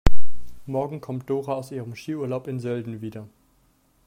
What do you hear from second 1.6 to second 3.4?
ihrem Skiurlaub in Sölden wieder.